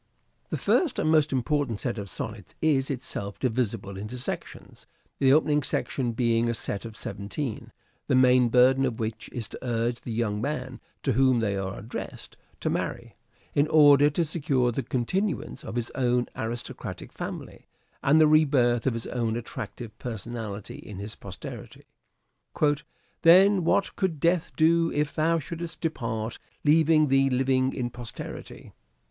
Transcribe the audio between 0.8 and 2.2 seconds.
and most important set of